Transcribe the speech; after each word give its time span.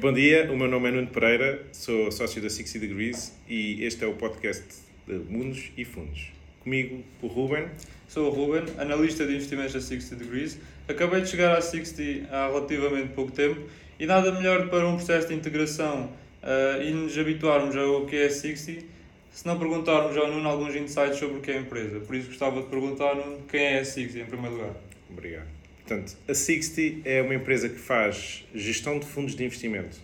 Bom 0.00 0.12
dia, 0.12 0.48
o 0.52 0.56
meu 0.56 0.68
nome 0.68 0.90
é 0.90 0.92
Nuno 0.92 1.08
Pereira, 1.08 1.60
sou 1.72 2.12
sócio 2.12 2.40
da 2.40 2.48
60 2.48 2.86
Degrees 2.86 3.36
e 3.48 3.82
este 3.82 4.04
é 4.04 4.06
o 4.06 4.14
podcast 4.14 4.62
de 5.04 5.14
Mundos 5.14 5.72
e 5.76 5.84
Fundos. 5.84 6.30
Comigo, 6.60 7.02
o 7.20 7.26
Ruben. 7.26 7.66
Sou 8.06 8.28
o 8.28 8.30
Ruben, 8.30 8.62
analista 8.78 9.26
de 9.26 9.34
investimentos 9.34 9.72
da 9.72 9.80
60 9.80 10.14
Degrees. 10.14 10.56
Acabei 10.86 11.22
de 11.22 11.28
chegar 11.28 11.58
à 11.58 11.60
60 11.60 12.32
há 12.32 12.46
relativamente 12.46 13.12
pouco 13.12 13.32
tempo 13.32 13.60
e 13.98 14.06
nada 14.06 14.30
melhor 14.30 14.68
para 14.68 14.86
um 14.86 14.94
processo 14.94 15.26
de 15.26 15.34
integração 15.34 16.12
uh, 16.44 16.80
e 16.80 16.92
nos 16.92 17.18
habituarmos 17.18 17.74
ao 17.74 18.06
que 18.06 18.14
é 18.14 18.26
a 18.26 18.30
60 18.30 18.84
se 19.32 19.46
não 19.48 19.58
perguntarmos 19.58 20.16
ao 20.16 20.28
Nuno 20.28 20.48
alguns 20.48 20.76
insights 20.76 21.18
sobre 21.18 21.38
o 21.38 21.40
que 21.40 21.50
é 21.50 21.58
a 21.58 21.60
empresa. 21.60 21.98
Por 21.98 22.14
isso 22.14 22.28
gostava 22.28 22.62
de 22.62 22.68
perguntar, 22.68 23.16
Nuno, 23.16 23.42
quem 23.50 23.64
é 23.64 23.80
a 23.80 23.84
60 23.84 24.16
em 24.16 24.26
primeiro 24.26 24.58
lugar. 24.58 24.76
Obrigado. 25.10 25.57
Portanto, 25.88 26.18
a 26.28 26.34
Sixty 26.34 27.00
é 27.02 27.22
uma 27.22 27.34
empresa 27.34 27.66
que 27.66 27.78
faz 27.78 28.46
gestão 28.54 28.98
de 28.98 29.06
fundos 29.06 29.34
de 29.34 29.42
investimento. 29.42 29.96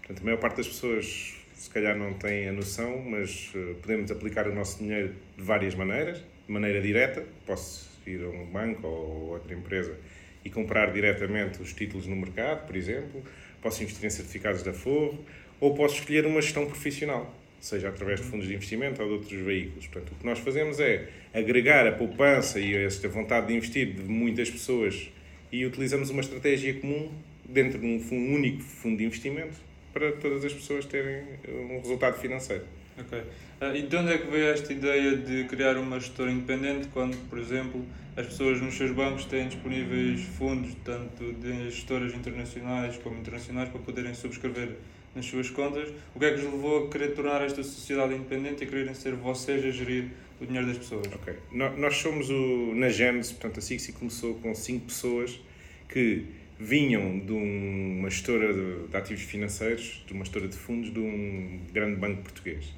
Portanto, 0.00 0.20
a 0.20 0.24
maior 0.24 0.38
parte 0.38 0.56
das 0.56 0.66
pessoas 0.66 1.36
se 1.54 1.70
calhar 1.70 1.96
não 1.96 2.12
tem 2.14 2.48
a 2.48 2.52
noção, 2.52 3.00
mas 3.08 3.52
uh, 3.54 3.76
podemos 3.80 4.10
aplicar 4.10 4.48
o 4.48 4.52
nosso 4.52 4.80
dinheiro 4.80 5.14
de 5.36 5.44
várias 5.44 5.76
maneiras. 5.76 6.18
De 6.18 6.52
maneira 6.52 6.80
direta, 6.80 7.24
posso 7.46 7.88
ir 8.04 8.20
a 8.24 8.28
um 8.28 8.46
banco 8.46 8.84
ou 8.84 9.28
outra 9.34 9.54
empresa 9.54 9.96
e 10.44 10.50
comprar 10.50 10.92
diretamente 10.92 11.62
os 11.62 11.72
títulos 11.72 12.08
no 12.08 12.16
mercado, 12.16 12.66
por 12.66 12.74
exemplo. 12.74 13.22
Posso 13.62 13.80
investir 13.80 14.04
em 14.06 14.10
certificados 14.10 14.64
da 14.64 14.72
Forro 14.72 15.24
ou 15.60 15.72
posso 15.72 16.00
escolher 16.00 16.26
uma 16.26 16.42
gestão 16.42 16.66
profissional, 16.66 17.32
seja 17.60 17.90
através 17.90 18.20
de 18.20 18.26
fundos 18.26 18.48
de 18.48 18.54
investimento 18.54 19.00
ou 19.00 19.06
de 19.06 19.14
outros 19.14 19.40
veículos. 19.40 19.86
Portanto, 19.86 20.14
o 20.14 20.16
que 20.16 20.26
nós 20.26 20.40
fazemos 20.40 20.80
é 20.80 21.08
agregar 21.32 21.86
a 21.86 21.92
poupança 21.92 22.58
e 22.58 22.74
esta 22.74 23.08
vontade 23.08 23.46
de 23.46 23.54
investir 23.54 23.92
de 23.92 24.02
muitas 24.02 24.50
pessoas 24.50 25.12
e 25.50 25.64
utilizamos 25.64 26.10
uma 26.10 26.20
estratégia 26.20 26.74
comum 26.80 27.10
dentro 27.44 27.78
de 27.78 27.86
um, 27.86 28.00
fundo, 28.00 28.34
único 28.34 28.62
fundo 28.62 28.98
de 28.98 29.04
investimento 29.04 29.56
para 29.92 30.12
todas 30.12 30.44
as 30.44 30.52
pessoas 30.52 30.84
terem 30.84 31.24
um 31.48 31.80
resultado 31.80 32.18
financeiro. 32.18 32.64
Ok. 32.98 33.18
Uh, 33.18 33.76
e 33.76 33.82
de 33.82 33.96
onde 33.96 34.12
é 34.12 34.18
que 34.18 34.26
veio 34.26 34.46
esta 34.46 34.72
ideia 34.72 35.16
de 35.16 35.44
criar 35.44 35.76
uma 35.76 35.98
gestora 35.98 36.30
independente 36.30 36.88
quando, 36.88 37.16
por 37.28 37.38
exemplo, 37.38 37.84
as 38.16 38.26
pessoas 38.26 38.60
nos 38.60 38.74
seus 38.74 38.90
bancos 38.90 39.24
têm 39.24 39.48
disponíveis 39.48 40.20
fundos, 40.36 40.74
tanto 40.84 41.32
de 41.32 41.70
gestoras 41.70 42.12
internacionais 42.14 42.96
como 42.98 43.18
internacionais, 43.18 43.68
para 43.68 43.80
poderem 43.80 44.14
subscrever 44.14 44.76
nas 45.14 45.26
suas 45.26 45.50
contas? 45.50 45.88
O 46.14 46.18
que 46.18 46.24
é 46.24 46.32
que 46.32 46.40
os 46.40 46.44
levou 46.44 46.86
a 46.86 46.90
querer 46.90 47.14
tornar 47.14 47.42
esta 47.42 47.62
sociedade 47.62 48.14
independente 48.14 48.64
e 48.64 48.66
quererem 48.66 48.94
ser 48.94 49.14
vocês 49.14 49.64
a 49.64 49.70
gerir 49.70 50.10
o 50.40 50.46
dinheiro 50.46 50.66
das 50.66 50.78
pessoas. 50.78 51.06
Ok. 51.12 51.34
Nós 51.52 51.96
somos 51.96 52.30
o, 52.30 52.74
na 52.74 52.88
Gênesis, 52.88 53.32
portanto, 53.32 53.58
a 53.58 53.60
Sixi 53.60 53.92
começou 53.92 54.34
com 54.36 54.54
cinco 54.54 54.86
pessoas 54.86 55.40
que 55.88 56.24
vinham 56.58 57.18
de 57.18 57.32
uma 57.32 58.10
gestora 58.10 58.52
de, 58.52 58.88
de, 58.88 58.96
ativos 58.96 59.22
financeiros, 59.22 60.04
de 60.06 60.12
uma 60.12 60.24
gestora 60.24 60.48
de 60.48 60.56
fundos, 60.56 60.92
de 60.92 60.98
um 60.98 61.60
grande 61.72 61.96
banco 61.96 62.22
português. 62.22 62.74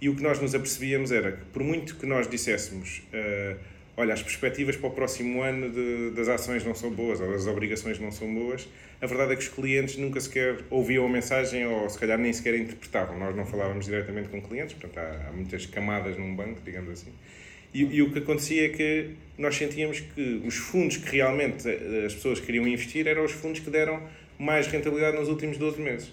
E 0.00 0.08
o 0.08 0.14
que 0.14 0.22
nós 0.22 0.40
nos 0.40 0.54
apercebíamos 0.54 1.10
era 1.10 1.32
que, 1.32 1.44
por 1.46 1.62
muito 1.64 1.96
que 1.96 2.06
nós 2.06 2.28
disséssemos, 2.28 3.02
uh, 3.12 3.58
olha, 3.98 4.14
as 4.14 4.22
perspectivas 4.22 4.76
para 4.76 4.88
o 4.88 4.92
próximo 4.92 5.42
ano 5.42 5.70
de, 5.70 6.10
das 6.10 6.28
ações 6.28 6.64
não 6.64 6.72
são 6.72 6.88
boas, 6.88 7.20
ou 7.20 7.32
das 7.32 7.48
obrigações 7.48 7.98
não 7.98 8.12
são 8.12 8.32
boas, 8.32 8.68
a 9.02 9.06
verdade 9.06 9.32
é 9.32 9.36
que 9.36 9.42
os 9.42 9.48
clientes 9.48 9.96
nunca 9.96 10.20
sequer 10.20 10.58
ouviam 10.70 11.04
a 11.04 11.08
mensagem 11.08 11.66
ou 11.66 11.90
se 11.90 11.98
calhar 11.98 12.16
nem 12.16 12.32
sequer 12.32 12.54
interpretavam. 12.54 13.18
Nós 13.18 13.34
não 13.34 13.44
falávamos 13.44 13.86
diretamente 13.86 14.28
com 14.28 14.40
clientes, 14.40 14.74
portanto 14.74 14.98
há, 14.98 15.28
há 15.28 15.32
muitas 15.32 15.66
camadas 15.66 16.16
num 16.16 16.34
banco, 16.34 16.60
digamos 16.64 16.90
assim. 16.90 17.12
E, 17.74 17.82
e, 17.82 18.00
o 18.00 18.12
que 18.12 18.20
acontecia 18.20 18.66
é 18.66 18.68
que 18.68 19.10
nós 19.36 19.56
sentíamos 19.56 20.00
que 20.00 20.42
os 20.46 20.54
fundos 20.54 20.96
que 20.96 21.16
realmente 21.16 21.68
eh, 21.68 22.04
as 22.06 22.14
pessoas 22.14 22.40
queriam 22.40 22.66
investir 22.66 23.06
eram 23.06 23.24
os 23.24 23.32
fundos 23.32 23.60
que 23.60 23.68
deram 23.68 24.00
mais 24.38 24.68
rentabilidade 24.68 25.18
nos 25.18 25.28
últimos 25.28 25.58
12 25.58 25.80
meses. 25.80 26.10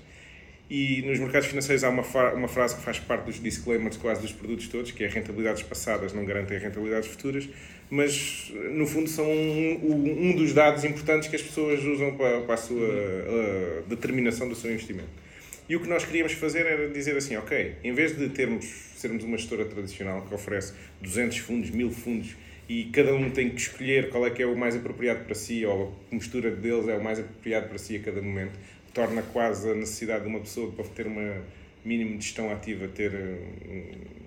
E 0.70 1.04
nos 1.04 1.20
mercados 1.20 1.48
financeiros 1.48 1.84
há 1.84 1.90
uma, 1.90 2.04
uma 2.34 2.48
frase 2.48 2.76
que 2.76 2.82
faz 2.82 2.98
parte 2.98 3.26
dos 3.26 3.42
disclaimers 3.42 3.98
quase 3.98 4.22
dos 4.22 4.32
produtos 4.32 4.68
todos, 4.68 4.92
que 4.92 5.04
é 5.04 5.08
rentabilidades 5.08 5.62
passadas 5.62 6.12
não 6.12 6.26
garantem 6.26 6.58
rentabilidades 6.58 7.08
futuras, 7.08 7.48
mas 7.90 8.52
no 8.72 8.88
fundo 8.88 9.08
são 9.08 9.30
um, 9.30 10.30
um 10.30 10.36
dos 10.36 10.54
dados 10.54 10.84
importantes 10.84 11.30
que 11.30 11.36
as 11.36 11.42
pessoas 11.42 11.84
usam 11.84 12.16
para, 12.18 12.42
para 12.42 12.56
a 12.56 12.58
sua 12.58 13.84
determinação 13.88 14.50
do 14.50 14.56
seu 14.56 14.72
investimento. 14.72 15.26
E 15.70 15.76
o 15.76 15.80
que 15.80 15.88
nós 15.88 16.04
queríamos 16.04 16.34
fazer 16.34 16.66
era 16.66 16.90
dizer 16.90 17.16
assim, 17.18 17.36
ok, 17.38 17.76
em 17.84 17.94
vez 17.94 18.16
de 18.16 18.30
termos, 18.30 18.66
sermos 18.96 19.24
uma 19.24 19.38
gestora 19.38 19.66
tradicional 19.66 20.24
que 20.24 20.34
oferece 20.34 20.74
200 21.02 21.38
fundos, 21.40 21.70
1000 21.72 21.92
fundos, 21.92 22.36
e 22.68 22.86
cada 22.86 23.14
um 23.14 23.30
tem 23.30 23.50
que 23.50 23.62
escolher 23.62 24.10
qual 24.10 24.26
é 24.26 24.32
que 24.32 24.42
é 24.42 24.46
o 24.46 24.56
mais 24.56 24.76
apropriado 24.76 25.26
para 25.26 25.36
si, 25.36 25.66
ou 25.66 25.96
a 26.12 26.16
mistura 26.16 26.52
deles 26.52 26.88
é 26.88 26.96
o 26.96 27.04
mais 27.04 27.20
apropriado 27.20 27.68
para 27.68 27.78
si 27.78 27.96
a 27.96 28.00
cada 28.00 28.22
momento, 28.22 28.54
torna 28.96 29.22
quase 29.22 29.70
a 29.70 29.76
necessidade 29.76 30.24
de 30.24 30.30
uma 30.30 30.40
pessoa 30.40 30.72
para 30.72 30.86
ter 30.86 31.06
uma 31.06 31.44
mínimo 31.84 32.18
de 32.18 32.26
gestão 32.26 32.52
ativa, 32.52 32.88
ter 32.88 33.12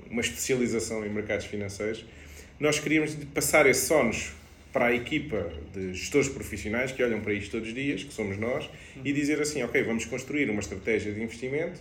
uma 0.09 0.21
especialização 0.21 1.05
em 1.05 1.09
mercados 1.09 1.47
financeiros. 1.47 2.05
Nós 2.61 2.79
queríamos 2.79 3.17
passar 3.35 3.67
esses 3.67 3.91
ónus 3.91 4.33
para 4.73 4.87
a 4.87 4.95
equipa 4.95 5.51
de 5.75 5.95
gestores 5.95 6.29
profissionais 6.29 6.93
que 6.93 7.03
olham 7.03 7.21
para 7.21 7.33
isto 7.33 7.53
todos 7.53 7.69
os 7.69 7.75
dias, 7.75 8.05
que 8.05 8.13
somos 8.13 8.39
nós, 8.39 8.71
e 9.05 9.13
dizer 9.13 9.41
assim, 9.41 9.63
ok, 9.63 9.83
vamos 9.83 10.05
construir 10.05 10.49
uma 10.51 10.61
estratégia 10.61 11.13
de 11.13 11.21
investimento 11.21 11.81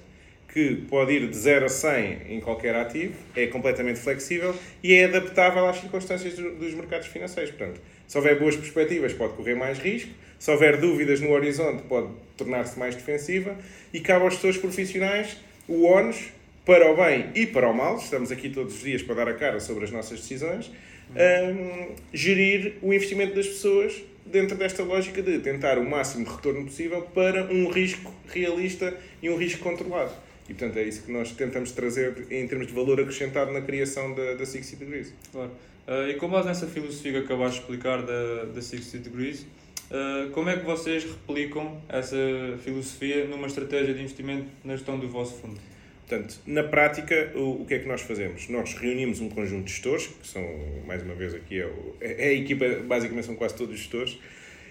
que 0.57 0.75
pode 0.89 1.13
ir 1.13 1.27
de 1.27 1.37
0 1.37 1.65
a 1.65 1.69
100 1.69 2.17
em 2.29 2.39
qualquer 2.39 2.75
ativo, 2.75 3.13
é 3.35 3.45
completamente 3.45 3.99
flexível 3.99 4.55
e 4.81 4.95
é 4.95 5.05
adaptável 5.05 5.67
às 5.67 5.77
circunstâncias 5.77 6.33
dos 6.33 6.73
mercados 6.73 7.05
financeiros. 7.05 7.51
Portanto, 7.51 7.79
se 8.07 8.17
houver 8.17 8.39
boas 8.39 8.55
perspectivas, 8.55 9.13
pode 9.13 9.33
correr 9.33 9.53
mais 9.53 9.77
risco, 9.77 10.09
se 10.39 10.49
houver 10.49 10.77
dúvidas 10.77 11.21
no 11.21 11.29
horizonte, 11.29 11.83
pode 11.83 12.07
tornar-se 12.35 12.79
mais 12.79 12.95
defensiva 12.95 13.55
e 13.93 13.99
cabe 13.99 14.23
aos 14.23 14.33
gestores 14.33 14.57
profissionais 14.57 15.37
o 15.67 15.85
ónus 15.85 16.29
para 16.65 16.91
o 16.91 16.95
bem 16.95 17.29
e 17.35 17.45
para 17.45 17.69
o 17.69 17.73
mal, 17.73 17.97
estamos 17.97 18.31
aqui 18.31 18.49
todos 18.49 18.77
os 18.77 18.81
dias 18.81 19.03
para 19.03 19.13
dar 19.13 19.27
a 19.27 19.35
cara 19.35 19.59
sobre 19.59 19.83
as 19.83 19.91
nossas 19.91 20.21
decisões, 20.21 20.71
um, 21.11 21.93
gerir 22.11 22.77
o 22.81 22.91
investimento 22.91 23.35
das 23.35 23.45
pessoas 23.45 24.01
dentro 24.25 24.57
desta 24.57 24.81
lógica 24.81 25.21
de 25.21 25.37
tentar 25.37 25.77
o 25.77 25.87
máximo 25.87 26.25
retorno 26.25 26.65
possível 26.65 27.03
para 27.13 27.43
um 27.43 27.69
risco 27.69 28.11
realista 28.27 28.97
e 29.21 29.29
um 29.29 29.37
risco 29.37 29.63
controlado. 29.63 30.26
E, 30.49 30.53
portanto, 30.53 30.77
é 30.77 30.83
isso 30.83 31.03
que 31.03 31.11
nós 31.11 31.31
tentamos 31.31 31.71
trazer 31.71 32.27
em 32.31 32.47
termos 32.47 32.67
de 32.67 32.73
valor 32.73 32.99
acrescentado 32.99 33.51
na 33.51 33.61
criação 33.61 34.13
da, 34.13 34.35
da 34.35 34.45
60 34.45 34.83
Degrees. 34.83 35.13
Claro. 35.31 35.51
Uh, 35.87 36.09
e 36.09 36.15
com 36.15 36.27
base 36.29 36.47
nessa 36.47 36.67
filosofia 36.67 37.13
que 37.13 37.17
acabaste 37.19 37.57
de 37.57 37.61
explicar 37.61 38.01
da, 38.01 38.45
da 38.45 38.61
60 38.61 39.09
Degrees, 39.09 39.41
uh, 39.41 40.29
como 40.31 40.49
é 40.49 40.57
que 40.57 40.65
vocês 40.65 41.03
replicam 41.03 41.81
essa 41.87 42.17
filosofia 42.63 43.25
numa 43.25 43.47
estratégia 43.47 43.93
de 43.93 44.01
investimento 44.01 44.47
na 44.63 44.75
gestão 44.75 44.97
do 44.99 45.07
vosso 45.07 45.35
fundo? 45.35 45.59
Portanto, 46.07 46.39
na 46.45 46.63
prática, 46.63 47.33
o, 47.35 47.61
o 47.61 47.65
que 47.65 47.73
é 47.73 47.79
que 47.79 47.87
nós 47.87 48.01
fazemos? 48.01 48.47
Nós 48.47 48.73
reunimos 48.73 49.19
um 49.19 49.27
conjunto 49.27 49.65
de 49.65 49.71
gestores, 49.71 50.07
que 50.07 50.25
são, 50.25 50.41
mais 50.85 51.03
uma 51.03 51.13
vez, 51.13 51.33
aqui 51.33 51.59
é, 51.59 51.65
o, 51.65 51.95
é 51.99 52.29
a 52.29 52.33
equipa, 52.33 52.65
basicamente 52.85 53.25
são 53.25 53.35
quase 53.35 53.55
todos 53.55 53.73
os 53.73 53.79
gestores, 53.79 54.17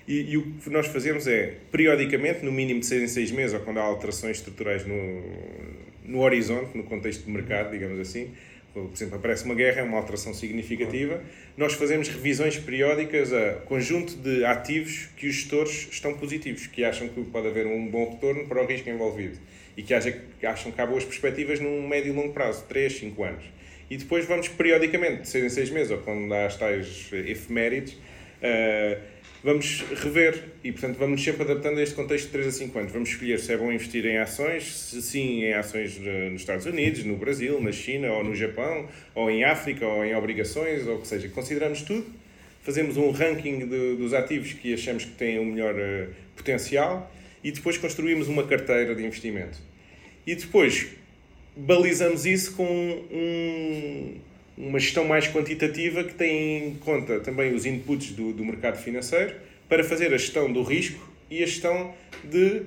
e, 0.06 0.32
e, 0.32 0.36
o 0.36 0.52
que 0.52 0.70
nós 0.70 0.86
fazemos 0.86 1.26
é, 1.26 1.54
periodicamente, 1.70 2.44
no 2.44 2.52
mínimo 2.52 2.80
de 2.80 2.86
seis 2.86 3.02
em 3.02 3.08
seis 3.08 3.30
meses, 3.30 3.54
ou 3.54 3.60
quando 3.60 3.78
há 3.78 3.82
alterações 3.82 4.38
estruturais 4.38 4.86
no, 4.86 5.22
no 6.04 6.20
horizonte, 6.20 6.76
no 6.76 6.84
contexto 6.84 7.24
de 7.24 7.30
mercado, 7.30 7.72
digamos 7.72 7.98
assim, 7.98 8.30
por 8.72 8.92
exemplo, 8.92 9.16
aparece 9.16 9.44
uma 9.44 9.54
guerra, 9.54 9.80
é 9.80 9.82
uma 9.82 9.96
alteração 9.96 10.34
significativa, 10.34 11.22
nós 11.56 11.72
fazemos 11.72 12.08
revisões 12.08 12.58
periódicas 12.58 13.32
a 13.32 13.54
conjunto 13.64 14.14
de 14.16 14.44
ativos 14.44 15.08
que 15.16 15.26
os 15.26 15.34
gestores 15.34 15.88
estão 15.90 16.14
positivos, 16.14 16.66
que 16.66 16.84
acham 16.84 17.08
que 17.08 17.24
pode 17.24 17.48
haver 17.48 17.66
um 17.66 17.88
bom 17.88 18.10
retorno 18.10 18.44
para 18.46 18.62
o 18.62 18.66
risco 18.66 18.90
envolvido 18.90 19.38
e 19.76 19.82
que 19.82 19.94
acham 19.94 20.72
que 20.72 20.80
há 20.80 20.86
boas 20.86 21.04
perspectivas 21.04 21.58
num 21.58 21.86
médio 21.86 22.12
e 22.12 22.16
longo 22.16 22.32
prazo, 22.32 22.64
3, 22.68 22.92
5 22.98 23.24
anos. 23.24 23.44
E 23.88 23.96
depois 23.96 24.26
vamos 24.26 24.48
periodicamente, 24.48 25.22
de 25.22 25.28
6 25.28 25.44
em 25.44 25.48
6 25.48 25.70
meses, 25.70 25.90
ou 25.92 25.98
quando 25.98 26.32
há 26.32 26.46
as 26.46 26.56
tais 26.56 27.10
efemérides, 27.12 27.92
uh, 27.94 29.00
vamos 29.42 29.84
rever 30.02 30.42
e, 30.64 30.72
portanto, 30.72 30.96
vamos 30.96 31.22
sempre 31.22 31.42
adaptando 31.42 31.78
a 31.78 31.82
este 31.82 31.94
contexto 31.94 32.26
de 32.26 32.32
3 32.32 32.46
a 32.48 32.52
5 32.52 32.78
anos. 32.78 32.92
Vamos 32.92 33.08
escolher 33.10 33.38
se 33.38 33.52
é 33.52 33.56
bom 33.56 33.72
investir 33.72 34.04
em 34.06 34.18
ações, 34.18 34.74
se 34.74 35.02
sim 35.02 35.44
em 35.44 35.54
ações 35.54 35.98
nos 35.98 36.40
Estados 36.40 36.66
Unidos, 36.66 37.04
no 37.04 37.16
Brasil, 37.16 37.60
na 37.60 37.72
China 37.72 38.12
ou 38.12 38.24
no 38.24 38.34
Japão, 38.34 38.88
ou 39.14 39.30
em 39.30 39.44
África, 39.44 39.86
ou 39.86 40.04
em 40.04 40.14
obrigações, 40.14 40.86
ou 40.86 40.96
o 40.96 41.00
que 41.00 41.06
seja. 41.06 41.28
Consideramos 41.28 41.82
tudo, 41.82 42.06
fazemos 42.62 42.96
um 42.96 43.10
ranking 43.10 43.60
de, 43.66 43.96
dos 43.96 44.12
ativos 44.12 44.52
que 44.52 44.74
achamos 44.74 45.04
que 45.04 45.12
têm 45.12 45.38
o 45.38 45.42
um 45.42 45.46
melhor 45.46 45.74
uh, 45.74 46.08
potencial 46.36 47.12
e 47.42 47.52
depois 47.52 47.78
construímos 47.78 48.28
uma 48.28 48.44
carteira 48.44 48.94
de 48.94 49.04
investimento. 49.04 49.58
E 50.26 50.34
depois 50.34 50.88
balizamos 51.56 52.26
isso 52.26 52.54
com 52.54 52.66
um 52.66 54.18
uma 54.56 54.78
gestão 54.78 55.04
mais 55.04 55.28
quantitativa 55.28 56.02
que 56.02 56.14
tem 56.14 56.68
em 56.68 56.74
conta 56.76 57.20
também 57.20 57.54
os 57.54 57.66
inputs 57.66 58.12
do, 58.12 58.32
do 58.32 58.44
mercado 58.44 58.78
financeiro 58.78 59.34
para 59.68 59.84
fazer 59.84 60.14
a 60.14 60.18
gestão 60.18 60.52
do 60.52 60.62
risco 60.62 61.06
e 61.30 61.42
a 61.42 61.46
gestão 61.46 61.92
de 62.24 62.62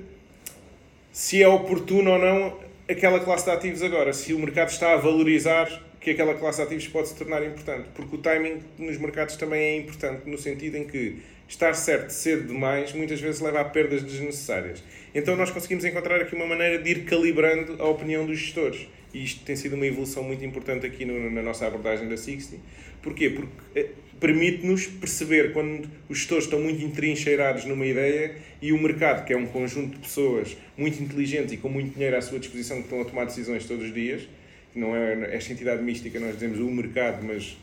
se 1.11 1.41
é 1.41 1.47
oportuno 1.47 2.11
ou 2.11 2.19
não 2.19 2.59
aquela 2.89 3.19
classe 3.19 3.45
de 3.45 3.51
ativos 3.51 3.83
agora, 3.83 4.13
se 4.13 4.33
o 4.33 4.39
mercado 4.39 4.69
está 4.69 4.93
a 4.93 4.97
valorizar 4.97 5.81
que 5.99 6.11
aquela 6.11 6.33
classe 6.33 6.59
de 6.59 6.63
ativos 6.63 6.87
pode 6.87 7.09
se 7.09 7.15
tornar 7.15 7.45
importante, 7.45 7.89
porque 7.93 8.15
o 8.15 8.19
timing 8.19 8.59
nos 8.77 8.97
mercados 8.97 9.35
também 9.35 9.61
é 9.61 9.77
importante, 9.77 10.29
no 10.29 10.37
sentido 10.37 10.75
em 10.75 10.85
que 10.85 11.17
estar 11.47 11.73
certo 11.73 12.11
cedo 12.11 12.47
demais 12.47 12.93
muitas 12.93 13.19
vezes 13.19 13.41
leva 13.41 13.61
a 13.61 13.65
perdas 13.65 14.03
desnecessárias. 14.03 14.83
Então 15.13 15.35
nós 15.35 15.51
conseguimos 15.51 15.83
encontrar 15.83 16.21
aqui 16.21 16.35
uma 16.35 16.45
maneira 16.45 16.81
de 16.81 16.89
ir 16.89 17.05
calibrando 17.05 17.81
a 17.81 17.87
opinião 17.87 18.25
dos 18.25 18.37
gestores. 18.37 18.87
E 19.13 19.23
isto 19.23 19.43
tem 19.43 19.55
sido 19.55 19.75
uma 19.75 19.85
evolução 19.85 20.23
muito 20.23 20.43
importante 20.45 20.85
aqui 20.85 21.05
no, 21.05 21.29
na 21.31 21.41
nossa 21.41 21.65
abordagem 21.65 22.07
da 22.07 22.17
Sixty. 22.17 22.59
Porquê? 23.01 23.29
Porque 23.29 23.51
eh, 23.75 23.89
permite-nos 24.19 24.85
perceber 24.85 25.53
quando 25.53 25.89
os 26.07 26.19
gestores 26.19 26.45
estão 26.45 26.59
muito 26.59 26.83
entrincheirados 26.83 27.65
numa 27.65 27.85
ideia 27.85 28.35
e 28.61 28.71
o 28.71 28.81
mercado, 28.81 29.25
que 29.25 29.33
é 29.33 29.37
um 29.37 29.47
conjunto 29.47 29.95
de 29.95 29.99
pessoas 29.99 30.57
muito 30.77 31.01
inteligentes 31.01 31.53
e 31.53 31.57
com 31.57 31.69
muito 31.69 31.93
dinheiro 31.93 32.17
à 32.17 32.21
sua 32.21 32.39
disposição 32.39 32.77
que 32.77 32.83
estão 32.83 33.01
a 33.01 33.05
tomar 33.05 33.25
decisões 33.25 33.65
todos 33.65 33.85
os 33.85 33.93
dias, 33.93 34.27
não 34.75 34.95
é 34.95 35.35
esta 35.35 35.53
entidade 35.53 35.81
mística, 35.81 36.19
nós 36.19 36.33
dizemos 36.33 36.59
o 36.59 36.69
mercado, 36.69 37.25
mas 37.25 37.57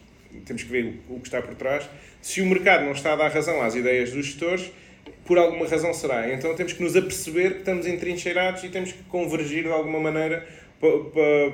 temos 0.44 0.62
que 0.64 0.70
ver 0.70 0.94
o 1.08 1.20
que 1.20 1.28
está 1.28 1.40
por 1.40 1.54
trás. 1.54 1.88
Se 2.20 2.40
o 2.40 2.46
mercado 2.46 2.84
não 2.84 2.92
está 2.92 3.12
a 3.12 3.16
dar 3.16 3.28
razão 3.28 3.62
às 3.62 3.74
ideias 3.74 4.10
dos 4.10 4.26
gestores, 4.26 4.70
por 5.24 5.38
alguma 5.38 5.66
razão 5.66 5.92
será. 5.92 6.32
Então 6.32 6.54
temos 6.54 6.72
que 6.72 6.82
nos 6.82 6.96
aperceber 6.96 7.54
que 7.54 7.58
estamos 7.58 7.86
entrincheirados 7.86 8.64
e 8.64 8.68
temos 8.68 8.92
que 8.92 9.02
convergir 9.04 9.64
de 9.64 9.70
alguma 9.70 10.00
maneira 10.00 10.46
para, 10.80 11.52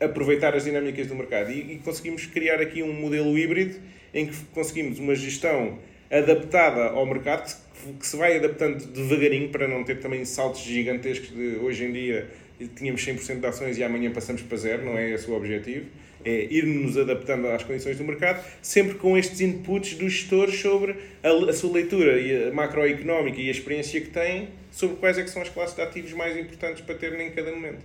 aproveitar 0.00 0.54
as 0.54 0.64
dinâmicas 0.64 1.06
do 1.06 1.14
mercado. 1.14 1.50
E, 1.50 1.74
e, 1.74 1.78
conseguimos 1.78 2.26
criar 2.26 2.60
aqui 2.60 2.82
um 2.82 2.92
modelo 2.92 3.36
híbrido 3.36 3.78
em 4.14 4.26
que 4.26 4.36
conseguimos 4.54 4.98
uma 4.98 5.14
gestão 5.14 5.78
adaptada 6.10 6.84
ao 6.90 7.04
mercado, 7.04 7.54
que, 7.98 8.06
se 8.06 8.16
vai 8.16 8.36
adaptando 8.36 8.86
devagarinho 8.86 9.48
para 9.50 9.68
não 9.68 9.84
ter 9.84 10.00
também 10.00 10.24
saltos 10.24 10.62
gigantescos 10.62 11.30
de 11.30 11.56
hoje 11.56 11.84
em 11.84 11.92
dia 11.92 12.28
tínhamos 12.66 13.06
100% 13.06 13.40
de 13.40 13.46
ações 13.46 13.78
e 13.78 13.84
amanhã 13.84 14.10
passamos 14.10 14.42
para 14.42 14.56
zero, 14.56 14.84
não 14.84 14.98
é 14.98 15.10
esse 15.10 15.30
o 15.30 15.34
objetivo. 15.34 15.86
É 16.24 16.48
ir-nos 16.50 16.98
adaptando 16.98 17.46
às 17.46 17.62
condições 17.62 17.96
do 17.96 18.04
mercado, 18.04 18.44
sempre 18.60 18.94
com 18.94 19.16
estes 19.16 19.40
inputs 19.40 19.94
dos 19.94 20.12
gestores 20.12 20.58
sobre 20.58 20.96
a, 21.22 21.50
a 21.50 21.52
sua 21.52 21.72
leitura 21.72 22.20
e 22.20 22.48
a 22.48 22.52
macroeconómica 22.52 23.40
e 23.40 23.46
a 23.46 23.50
experiência 23.52 24.00
que 24.00 24.10
têm 24.10 24.48
sobre 24.72 24.96
quais 24.96 25.16
é 25.16 25.22
que 25.22 25.30
são 25.30 25.40
as 25.40 25.48
classes 25.48 25.76
de 25.76 25.82
ativos 25.82 26.12
mais 26.12 26.36
importantes 26.36 26.82
para 26.82 26.96
terem 26.96 27.28
em 27.28 27.30
cada 27.30 27.52
momento. 27.52 27.84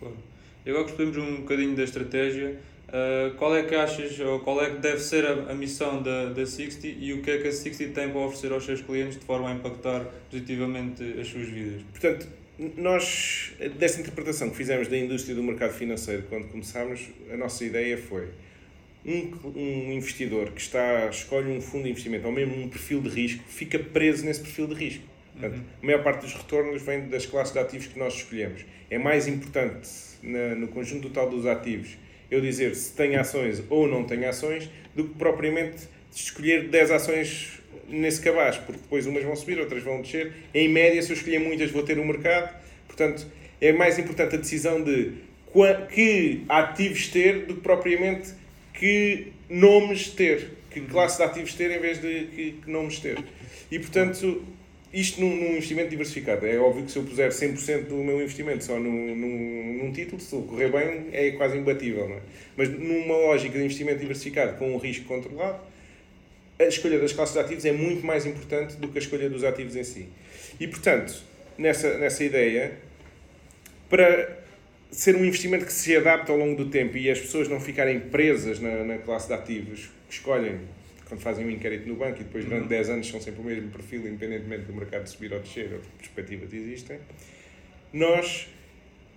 Claro. 0.00 0.16
E 0.66 0.70
agora 0.70 0.84
percebemos 0.84 1.16
um 1.16 1.36
bocadinho 1.42 1.76
da 1.76 1.84
estratégia. 1.84 2.58
Uh, 2.88 3.36
qual 3.36 3.54
é 3.54 3.62
que 3.62 3.72
achas, 3.72 4.18
ou 4.18 4.40
qual 4.40 4.60
é 4.60 4.70
que 4.70 4.78
deve 4.78 4.98
ser 4.98 5.24
a, 5.24 5.52
a 5.52 5.54
missão 5.54 6.02
da, 6.02 6.24
da 6.24 6.44
Sixty 6.44 6.96
e 6.98 7.12
o 7.12 7.22
que 7.22 7.30
é 7.30 7.38
que 7.38 7.46
a 7.46 7.52
Sixty 7.52 7.86
tem 7.88 8.08
para 8.08 8.18
oferecer 8.18 8.50
aos 8.50 8.64
seus 8.64 8.80
clientes 8.80 9.16
de 9.16 9.24
forma 9.24 9.48
a 9.48 9.52
impactar 9.52 10.06
positivamente 10.28 11.04
as 11.20 11.28
suas 11.28 11.46
vidas? 11.46 11.82
Portanto, 11.92 12.26
nós, 12.76 13.52
dessa 13.78 14.00
interpretação 14.00 14.50
que 14.50 14.56
fizemos 14.56 14.88
da 14.88 14.98
indústria 14.98 15.36
do 15.36 15.42
mercado 15.42 15.72
financeiro 15.72 16.24
quando 16.28 16.48
começámos, 16.48 17.08
a 17.32 17.36
nossa 17.36 17.64
ideia 17.64 17.96
foi 17.96 18.28
um, 19.06 19.30
um 19.54 19.92
investidor 19.92 20.50
que 20.50 20.60
está, 20.60 21.08
escolhe 21.08 21.50
um 21.50 21.60
fundo 21.60 21.84
de 21.84 21.90
investimento 21.90 22.26
ou 22.26 22.32
mesmo 22.32 22.60
um 22.60 22.68
perfil 22.68 23.00
de 23.00 23.08
risco, 23.08 23.44
fica 23.46 23.78
preso 23.78 24.24
nesse 24.24 24.40
perfil 24.40 24.66
de 24.66 24.74
risco. 24.74 25.04
Portanto, 25.32 25.56
uhum. 25.56 25.64
A 25.82 25.86
maior 25.86 26.02
parte 26.02 26.20
dos 26.22 26.34
retornos 26.34 26.82
vem 26.82 27.08
das 27.08 27.26
classes 27.26 27.52
de 27.52 27.58
ativos 27.58 27.86
que 27.86 27.98
nós 27.98 28.14
escolhemos. 28.14 28.64
É 28.90 28.98
mais 28.98 29.26
importante 29.26 29.88
na, 30.22 30.54
no 30.54 30.68
conjunto 30.68 31.08
total 31.08 31.30
dos 31.30 31.46
ativos 31.46 31.96
eu 32.30 32.40
dizer 32.40 32.74
se 32.76 32.92
tem 32.92 33.16
ações 33.16 33.62
ou 33.68 33.88
não 33.88 34.04
tem 34.04 34.24
ações 34.24 34.70
do 34.94 35.04
que 35.04 35.14
propriamente 35.14 35.88
escolher 36.14 36.68
10 36.68 36.90
ações 36.92 37.60
nesse 37.88 38.20
cabaz, 38.20 38.56
porque 38.56 38.80
depois 38.80 39.06
umas 39.06 39.24
vão 39.24 39.34
subir, 39.34 39.58
outras 39.58 39.82
vão 39.82 40.00
descer. 40.00 40.32
Em 40.54 40.68
média, 40.68 41.02
se 41.02 41.10
eu 41.10 41.16
escolher 41.16 41.40
muitas, 41.40 41.70
vou 41.70 41.82
ter 41.82 41.98
um 41.98 42.06
mercado. 42.06 42.54
Portanto, 42.86 43.26
é 43.60 43.72
mais 43.72 43.98
importante 43.98 44.36
a 44.36 44.38
decisão 44.38 44.82
de 44.82 45.12
que 45.92 46.44
ativos 46.48 47.08
ter 47.08 47.46
do 47.46 47.56
que 47.56 47.60
propriamente 47.60 48.32
que 48.72 49.32
nomes 49.48 50.08
ter, 50.10 50.52
que 50.70 50.80
classe 50.82 51.18
de 51.18 51.24
ativos 51.24 51.54
ter 51.54 51.70
em 51.72 51.80
vez 51.80 52.00
de 52.00 52.26
que, 52.26 52.52
que 52.62 52.70
nomes 52.70 53.00
ter. 53.00 53.18
E, 53.70 53.78
portanto, 53.78 54.44
isto 54.92 55.20
num, 55.20 55.34
num, 55.34 55.50
investimento 55.52 55.90
diversificado. 55.90 56.46
É 56.46 56.58
óbvio 56.58 56.84
que 56.84 56.90
se 56.90 56.98
eu 56.98 57.04
puser 57.04 57.30
100% 57.30 57.86
do 57.86 57.96
meu 57.96 58.20
investimento 58.20 58.64
só 58.64 58.78
num, 58.78 59.14
num, 59.14 59.84
num 59.84 59.92
título, 59.92 60.20
se 60.20 60.36
correr 60.42 60.70
bem, 60.70 61.06
é 61.12 61.30
quase 61.32 61.56
imbatível. 61.56 62.04
É? 62.06 62.20
Mas 62.56 62.68
numa 62.68 63.16
lógica 63.16 63.56
de 63.56 63.64
investimento 63.64 64.00
diversificado 64.00 64.58
com 64.58 64.74
um 64.74 64.78
risco 64.78 65.04
controlado, 65.04 65.60
a 66.58 66.64
escolha 66.64 66.98
das 66.98 67.12
classes 67.12 67.34
de 67.34 67.40
ativos 67.40 67.64
é 67.64 67.72
muito 67.72 68.04
mais 68.04 68.26
importante 68.26 68.76
do 68.76 68.88
que 68.88 68.98
a 68.98 69.00
escolha 69.00 69.30
dos 69.30 69.44
ativos 69.44 69.76
em 69.76 69.84
si. 69.84 70.08
E, 70.58 70.66
portanto, 70.66 71.22
nessa, 71.56 71.96
nessa 71.96 72.22
ideia, 72.22 72.72
para 73.88 74.38
ser 74.90 75.14
um 75.14 75.24
investimento 75.24 75.64
que 75.64 75.72
se 75.72 75.96
adapta 75.96 76.32
ao 76.32 76.38
longo 76.38 76.56
do 76.56 76.70
tempo 76.70 76.96
e 76.96 77.10
as 77.10 77.18
pessoas 77.18 77.48
não 77.48 77.60
ficarem 77.60 78.00
presas 78.00 78.58
na, 78.58 78.84
na 78.84 78.98
classe 78.98 79.28
de 79.28 79.34
ativos 79.34 79.88
que 80.08 80.14
escolhem 80.14 80.58
quando 81.10 81.20
fazem 81.20 81.44
um 81.44 81.50
inquérito 81.50 81.88
no 81.88 81.96
banco 81.96 82.20
e 82.20 82.24
depois 82.24 82.44
durante 82.44 82.62
uhum. 82.62 82.68
10 82.68 82.90
anos 82.90 83.08
são 83.08 83.20
sempre 83.20 83.40
o 83.40 83.44
mesmo 83.44 83.68
perfil, 83.70 84.06
independentemente 84.06 84.62
do 84.62 84.72
mercado 84.72 85.08
subir 85.08 85.32
ou 85.32 85.40
descer, 85.40 85.66
as 85.74 85.86
perspectivas 85.98 86.54
existem, 86.54 86.98
nós 87.92 88.48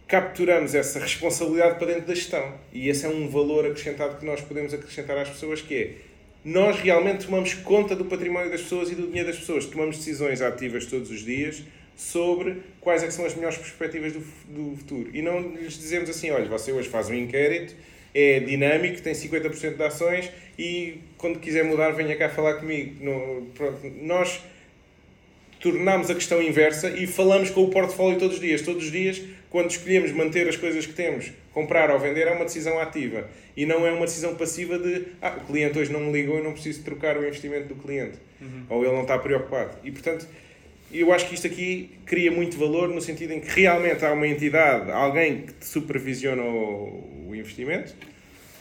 capturamos 0.07 0.73
essa 0.73 0.99
responsabilidade 0.99 1.77
para 1.77 1.87
dentro 1.87 2.07
da 2.07 2.15
gestão. 2.15 2.55
E 2.73 2.89
esse 2.89 3.05
é 3.05 3.09
um 3.09 3.29
valor 3.29 3.65
acrescentado 3.65 4.17
que 4.17 4.25
nós 4.25 4.41
podemos 4.41 4.73
acrescentar 4.73 5.17
às 5.17 5.29
pessoas, 5.29 5.61
que 5.61 5.75
é 5.75 5.93
nós 6.43 6.77
realmente 6.81 7.25
tomamos 7.25 7.53
conta 7.53 7.95
do 7.95 8.03
património 8.03 8.49
das 8.49 8.61
pessoas 8.61 8.91
e 8.91 8.95
do 8.95 9.07
dinheiro 9.07 9.29
das 9.29 9.37
pessoas. 9.37 9.65
Tomamos 9.65 9.97
decisões 9.97 10.41
ativas 10.41 10.85
todos 10.85 11.09
os 11.09 11.21
dias 11.21 11.63
sobre 11.95 12.57
quais 12.81 13.03
é 13.03 13.11
são 13.11 13.25
as 13.25 13.33
melhores 13.35 13.57
perspectivas 13.57 14.11
do, 14.11 14.19
do 14.47 14.75
futuro. 14.75 15.09
E 15.13 15.21
não 15.21 15.39
lhes 15.39 15.77
dizemos 15.77 16.09
assim, 16.09 16.31
olha, 16.31 16.45
você 16.45 16.71
hoje 16.71 16.89
faz 16.89 17.07
um 17.09 17.13
inquérito, 17.13 17.75
é 18.13 18.39
dinâmico, 18.39 19.01
tem 19.01 19.13
50% 19.13 19.75
de 19.75 19.83
ações 19.83 20.29
e 20.57 20.99
quando 21.17 21.39
quiser 21.39 21.63
mudar 21.63 21.91
venha 21.91 22.15
cá 22.15 22.29
falar 22.29 22.55
comigo. 22.55 23.03
No, 23.03 23.47
pronto, 23.55 23.79
nós 24.01 24.41
tornamos 25.59 26.09
a 26.09 26.13
questão 26.13 26.41
inversa 26.41 26.89
e 26.89 27.07
falamos 27.07 27.49
com 27.49 27.63
o 27.63 27.69
portfólio 27.69 28.19
todos 28.19 28.35
os 28.35 28.41
dias. 28.41 28.61
Todos 28.61 28.83
os 28.83 28.91
dias, 28.91 29.21
quando 29.49 29.71
escolhemos 29.71 30.11
manter 30.11 30.47
as 30.47 30.57
coisas 30.57 30.85
que 30.85 30.93
temos, 30.93 31.31
comprar 31.53 31.89
ou 31.89 31.97
vender, 31.97 32.27
é 32.27 32.31
uma 32.31 32.43
decisão 32.43 32.79
ativa. 32.79 33.29
E 33.55 33.65
não 33.65 33.87
é 33.87 33.91
uma 33.91 34.05
decisão 34.05 34.35
passiva 34.35 34.77
de 34.77 35.05
ah, 35.21 35.37
o 35.37 35.45
cliente 35.45 35.79
hoje 35.79 35.91
não 35.91 36.01
me 36.01 36.11
ligou 36.11 36.37
e 36.39 36.43
não 36.43 36.51
preciso 36.51 36.83
trocar 36.83 37.17
o 37.17 37.25
investimento 37.25 37.73
do 37.73 37.75
cliente. 37.75 38.17
Uhum. 38.41 38.65
Ou 38.69 38.83
ele 38.83 38.93
não 38.93 39.03
está 39.03 39.17
preocupado. 39.17 39.77
E, 39.83 39.91
portanto, 39.91 40.27
eu 40.99 41.11
acho 41.11 41.27
que 41.27 41.35
isto 41.35 41.47
aqui 41.47 41.89
cria 42.05 42.31
muito 42.31 42.57
valor 42.57 42.89
no 42.89 43.01
sentido 43.01 43.33
em 43.33 43.39
que 43.39 43.49
realmente 43.49 44.05
há 44.05 44.13
uma 44.13 44.27
entidade, 44.27 44.91
alguém 44.91 45.41
que 45.41 45.65
supervisiona 45.65 46.43
o 46.43 47.31
investimento 47.33 47.93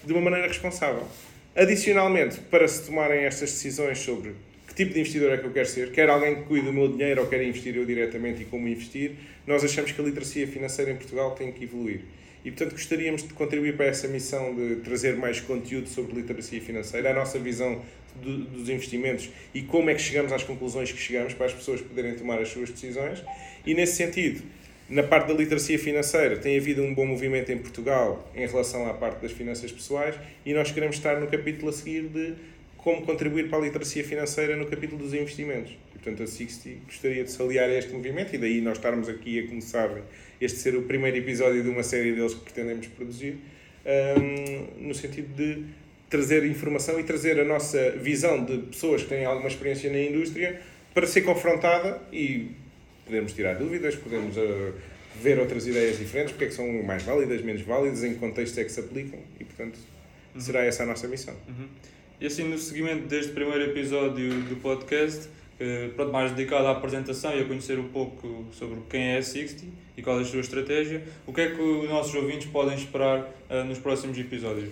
de 0.05 0.13
uma 0.13 0.23
maneira 0.23 0.49
responsável. 0.49 1.07
Adicionalmente, 1.55 2.39
para 2.51 2.67
se 2.67 2.87
tomarem 2.87 3.25
estas 3.25 3.51
decisões 3.51 3.99
sobre 3.99 4.35
que 4.67 4.75
tipo 4.75 4.95
de 4.95 5.01
investidor 5.01 5.33
é 5.33 5.37
que 5.37 5.45
eu 5.45 5.53
quero 5.53 5.69
ser, 5.69 5.93
quer 5.93 6.09
alguém 6.09 6.37
que 6.37 6.43
cuide 6.45 6.67
do 6.67 6.73
meu 6.73 6.89
dinheiro 6.89 7.21
ou 7.21 7.27
quer 7.27 7.43
investir 7.43 7.77
eu 7.77 7.85
diretamente 7.85 8.43
e 8.43 8.45
como 8.47 8.67
investir, 8.67 9.13
nós 9.47 9.63
achamos 9.63 9.93
que 9.93 10.01
a 10.01 10.05
literacia 10.05 10.47
financeira 10.47 10.91
em 10.91 10.97
Portugal 10.97 11.33
tem 11.33 11.53
que 11.53 11.65
evoluir. 11.65 12.01
E, 12.45 12.51
portanto, 12.51 12.73
gostaríamos 12.73 13.23
de 13.23 13.33
contribuir 13.35 13.77
para 13.77 13.87
essa 13.87 14.09
missão 14.09 14.55
de 14.55 14.77
trazer 14.77 15.17
mais 15.17 15.41
conteúdo 15.41 15.89
sobre 15.89 16.17
literacia 16.17 16.61
financeira, 16.61 17.11
a 17.11 17.15
nossa 17.15 17.39
visão 17.39 17.81
do, 18.21 18.39
dos 18.45 18.69
investimentos 18.69 19.31
e 19.55 19.63
como 19.63 19.91
é 19.91 19.95
que 19.95 20.03
chegamos 20.03 20.33
às 20.33 20.43
conclusões 20.43 20.91
que 20.91 20.99
chegamos 20.99 21.35
para 21.35 21.47
as 21.47 21.55
pessoas 21.55 21.81
poderem 21.81 22.15
tomar 22.15 22.41
as 22.41 22.49
suas 22.49 22.71
decisões. 22.71 23.23
E, 23.65 23.75
nesse 23.75 23.97
sentido, 23.97 24.43
na 24.89 25.03
parte 25.03 25.29
da 25.29 25.35
literacia 25.35 25.79
financeira, 25.79 26.37
tem 26.37 26.59
havido 26.59 26.83
um 26.83 26.93
bom 26.93 27.07
movimento 27.07 27.51
em 27.53 27.59
Portugal 27.59 28.31
em 28.35 28.47
relação 28.47 28.89
à 28.89 28.93
parte 28.93 29.23
das 29.23 29.33
finanças 29.33 29.71
pessoais 29.71 30.17
e 30.45 30.53
nós 30.53 30.71
queremos 30.71 30.97
estar 30.97 31.21
no 31.21 31.29
capítulo 31.29 31.71
a 31.71 31.73
seguir 31.73 32.03
de 32.09 32.35
como 32.77 33.03
contribuir 33.03 33.49
para 33.49 33.59
a 33.59 33.63
literacia 33.63 34.03
financeira 34.03 34.57
no 34.57 34.67
capítulo 34.67 35.01
dos 35.01 35.15
investimentos. 35.15 35.73
Portanto, 36.03 36.25
a 36.25 36.27
Sixty 36.27 36.79
gostaria 36.85 37.23
de 37.23 37.31
se 37.31 37.41
aliar 37.41 37.71
a 37.71 37.79
este 37.79 37.93
movimento 37.93 38.35
e 38.35 38.39
daí 38.39 38.61
nós 38.61 38.77
estarmos 38.77 39.09
aqui 39.09 39.39
a 39.39 39.47
começar 39.47 39.89
este 40.41 40.59
ser 40.59 40.75
o 40.75 40.83
primeiro 40.83 41.17
episódio 41.17 41.63
de 41.63 41.69
uma 41.69 41.85
série 41.85 42.13
deles 42.13 42.35
que 42.35 42.41
pretendemos 42.41 42.89
produzir, 42.89 43.37
um, 44.19 44.89
no 44.89 44.95
sentido 44.95 45.33
de 45.37 45.63
trazer 46.11 46.45
informação 46.45 46.99
e 46.99 47.05
trazer 47.05 47.39
a 47.39 47.45
nossa 47.45 47.93
visão 47.93 48.45
de 48.45 48.59
pessoas 48.59 49.05
que 49.05 49.11
têm 49.11 49.25
alguma 49.25 49.47
experiência 49.47 49.91
na 49.93 50.01
indústria 50.01 50.61
para 50.93 51.07
ser 51.07 51.23
confrontada 51.23 52.03
e 52.13 52.51
podemos 53.05 53.33
tirar 53.33 53.55
dúvidas, 53.55 53.95
podemos 53.95 54.37
uh, 54.37 54.75
ver 55.23 55.39
outras 55.39 55.69
ideias 55.69 55.99
diferentes, 55.99 56.33
porque 56.33 56.47
é 56.47 56.49
que 56.49 56.55
são 56.55 56.83
mais 56.83 57.05
válidas, 57.05 57.41
menos 57.43 57.63
válidas, 57.63 58.03
em 58.03 58.15
que 58.15 58.19
contexto 58.19 58.59
é 58.59 58.65
que 58.65 58.73
se 58.73 58.81
aplicam 58.81 59.21
e, 59.39 59.45
portanto, 59.45 59.79
uhum. 60.35 60.41
será 60.41 60.65
essa 60.65 60.83
a 60.83 60.87
nossa 60.87 61.07
missão. 61.07 61.35
Uhum. 61.49 61.69
E 62.21 62.27
assim, 62.27 62.49
no 62.49 62.59
seguimento 62.59 63.07
deste 63.07 63.33
primeiro 63.33 63.65
episódio 63.71 64.31
do 64.43 64.57
podcast, 64.57 65.29
pronto, 65.95 66.13
mais 66.13 66.33
dedicado 66.33 66.67
à 66.67 66.73
apresentação 66.73 67.37
e 67.37 67.41
a 67.41 67.45
conhecer 67.45 67.79
um 67.79 67.89
pouco 67.89 68.47
sobre 68.53 68.79
quem 68.89 69.15
é 69.15 69.19
a 69.19 69.23
Sixty 69.23 69.69
e 69.97 70.03
qual 70.03 70.19
é 70.19 70.23
a 70.23 70.25
sua 70.25 70.41
estratégia, 70.41 71.03
o 71.27 71.33
que 71.33 71.41
é 71.41 71.51
que 71.51 71.61
os 71.61 71.89
nossos 71.89 72.15
ouvintes 72.15 72.49
podem 72.49 72.75
esperar 72.75 73.21
uh, 73.21 73.65
nos 73.65 73.79
próximos 73.79 74.19
episódios? 74.19 74.71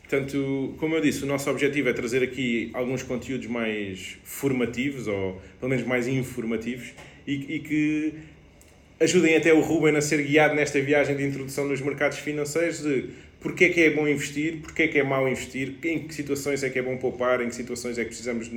Portanto, 0.00 0.74
como 0.78 0.96
eu 0.96 1.00
disse, 1.00 1.22
o 1.22 1.26
nosso 1.26 1.48
objetivo 1.50 1.88
é 1.88 1.92
trazer 1.92 2.22
aqui 2.22 2.70
alguns 2.74 3.02
conteúdos 3.02 3.46
mais 3.46 4.18
formativos, 4.24 5.06
ou 5.06 5.40
pelo 5.60 5.70
menos 5.70 5.86
mais 5.86 6.08
informativos, 6.08 6.92
e, 7.26 7.56
e 7.56 7.58
que 7.60 8.14
ajudem 8.98 9.36
até 9.36 9.52
o 9.54 9.60
Ruben 9.60 9.96
a 9.96 10.00
ser 10.00 10.22
guiado 10.22 10.54
nesta 10.54 10.80
viagem 10.80 11.16
de 11.16 11.24
introdução 11.24 11.66
nos 11.66 11.80
mercados 11.80 12.18
financeiros 12.18 12.82
de 12.82 13.10
porque 13.40 13.64
é 13.64 13.68
que 13.70 13.80
é 13.80 13.90
bom 13.90 14.06
investir, 14.06 14.58
porque 14.60 14.82
é 14.82 14.88
que 14.88 14.98
é 14.98 15.02
mau 15.02 15.26
investir, 15.26 15.74
em 15.82 16.06
que 16.06 16.14
situações 16.14 16.62
é 16.62 16.68
que 16.68 16.78
é 16.78 16.82
bom 16.82 16.96
poupar, 16.98 17.40
em 17.40 17.48
que 17.48 17.54
situações 17.54 17.98
é 17.98 18.02
que 18.02 18.08
precisamos 18.08 18.50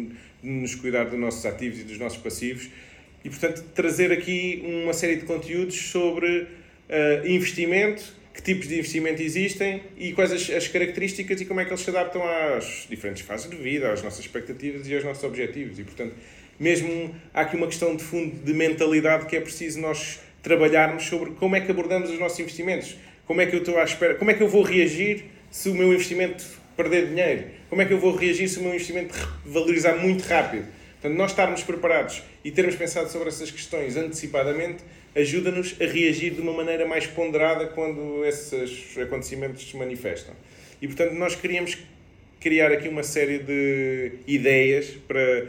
nos 0.44 0.76
cuidar 0.76 1.06
dos 1.06 1.18
nossos 1.18 1.46
ativos 1.46 1.80
e 1.80 1.84
dos 1.84 1.98
nossos 1.98 2.18
passivos. 2.20 2.70
E, 3.24 3.30
portanto, 3.30 3.64
trazer 3.74 4.12
aqui 4.12 4.62
uma 4.84 4.92
série 4.92 5.16
de 5.16 5.26
conteúdos 5.26 5.76
sobre 5.76 6.42
uh, 6.42 7.26
investimento, 7.26 8.04
que 8.34 8.42
tipos 8.42 8.68
de 8.68 8.80
investimento 8.80 9.22
existem 9.22 9.84
e 9.98 10.12
quais 10.12 10.34
as, 10.34 10.50
as, 10.50 10.68
características 10.68 11.40
e 11.40 11.46
como 11.46 11.62
é 11.62 11.66
que 11.66 11.72
eles 11.72 11.82
se 11.82 11.90
adaptam 11.90 12.22
às 12.28 12.86
diferentes 12.90 13.22
fases 13.22 13.50
de 13.50 13.56
vida, 13.56 13.94
às 13.94 14.04
nossas 14.04 14.20
expectativas 14.20 14.88
e 14.88 14.94
aos 14.94 15.04
nossos 15.06 15.24
objetivos. 15.24 15.80
E, 15.80 15.84
portanto, 15.84 16.14
mesmo 16.60 17.16
há 17.34 17.42
aqui 17.42 17.56
uma 17.56 17.68
questão 17.68 17.96
de 17.96 18.04
fundo 18.04 18.44
de 18.44 18.54
mentalidade 18.54 19.28
que 19.28 19.36
é 19.38 19.40
preciso 19.40 19.80
nós 19.80 20.20
trabalharmos 20.42 21.04
sobre 21.04 21.32
como 21.32 21.56
é 21.56 21.62
que 21.62 21.72
abordamos 21.72 22.10
os 22.10 22.20
nossos 22.20 22.40
investimentos 22.40 22.98
como 23.26 23.42
é 23.42 23.46
que 23.46 23.56
eu 23.56 23.60
estou 23.60 23.80
à 23.80 23.84
espera? 23.84 24.16
Como 24.16 24.30
é 24.32 24.34
que 24.34 24.44
eu 24.44 24.48
vou 24.48 24.64
reagir 24.64 25.26
se 25.50 25.70
o 25.70 25.76
meu 25.76 25.94
investimento 25.94 26.44
perder 26.76 27.08
dinheiro? 27.08 27.46
Como 27.70 27.82
é 27.82 27.86
que 27.86 27.94
eu 27.94 28.00
vou 28.00 28.16
reagir 28.16 28.48
se 28.48 28.60
o 28.60 28.62
meu 28.62 28.74
investimento 28.74 29.14
valorizar 29.46 29.96
muito 29.96 30.24
rápido? 30.24 30.68
Portanto, 31.02 31.18
nós 31.18 31.32
estarmos 31.32 31.64
preparados 31.64 32.24
e 32.44 32.52
termos 32.52 32.76
pensado 32.76 33.10
sobre 33.10 33.30
essas 33.30 33.52
questões 33.52 33.98
antecipadamente 33.98 34.84
ajuda-nos 35.16 35.76
a 35.80 35.86
reagir 35.86 36.34
de 36.34 36.42
uma 36.42 36.54
maneira 36.54 36.88
mais 36.88 37.06
ponderada 37.06 37.68
quando 37.68 38.26
esses 38.26 38.98
acontecimentos 38.98 39.70
se 39.70 39.78
manifestam. 39.78 40.34
E, 40.82 40.88
portanto, 40.88 41.14
nós 41.14 41.36
queríamos 41.36 41.78
criar 42.40 42.72
aqui 42.72 42.88
uma 42.90 43.04
série 43.04 43.40
de 43.40 44.14
ideias 44.28 44.88
para, 45.08 45.48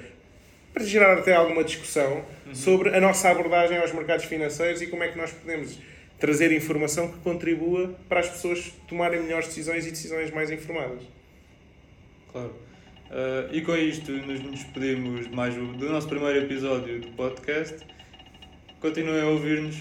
para 0.73 0.85
gerar 0.85 1.19
até 1.19 1.35
alguma 1.35 1.65
discussão 1.65 2.25
uhum. 2.47 2.55
sobre 2.55 2.91
a 2.91 3.01
nossa 3.01 3.31
abordagem 3.31 3.79
aos 3.79 3.93
mercados 3.93 4.27
financeiros 4.27 4.83
e 4.83 4.87
como 4.87 5.03
é 5.03 5.09
que 5.09 5.19
nós 5.19 5.33
podemos 5.33 5.79
trazer 6.19 6.53
informação 6.53 7.09
que 7.09 7.19
contribua 7.19 7.95
para 8.09 8.21
as 8.21 8.29
pessoas 8.29 8.73
tomarem 8.89 9.23
melhores 9.23 9.49
decisões 9.49 9.87
e 9.87 9.91
decisões 9.91 10.31
mais 10.31 10.51
informadas. 10.51 11.03
Claro. 12.31 12.55
Uh, 13.11 13.55
e 13.55 13.61
com 13.61 13.77
isto 13.77 14.11
nos 14.11 14.41
despedimos 14.41 15.29
de 15.29 15.35
mais 15.35 15.55
do 15.55 15.89
nosso 15.89 16.09
primeiro 16.09 16.41
episódio 16.41 17.01
do 17.01 17.09
podcast. 17.09 17.77
Continuem 18.81 19.21
a 19.21 19.29
ouvir-nos, 19.29 19.77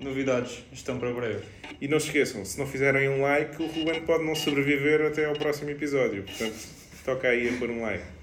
novidades 0.00 0.64
estão 0.72 0.98
para 0.98 1.12
breve. 1.12 1.44
E 1.80 1.86
não 1.86 2.00
se 2.00 2.06
esqueçam, 2.06 2.44
se 2.44 2.58
não 2.58 2.66
fizerem 2.66 3.08
um 3.08 3.22
like, 3.22 3.62
o 3.62 3.66
Ruben 3.66 4.02
pode 4.02 4.24
não 4.24 4.34
sobreviver 4.34 5.02
até 5.06 5.26
ao 5.26 5.34
próximo 5.34 5.70
episódio. 5.70 6.24
Portanto, 6.24 6.56
toca 7.04 7.28
aí 7.28 7.48
a 7.48 7.58
pôr 7.58 7.70
um 7.70 7.82
like. 7.82 8.17